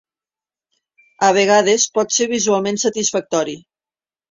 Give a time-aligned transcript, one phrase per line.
[1.27, 3.57] A vegades pot ser visualment satisfactori.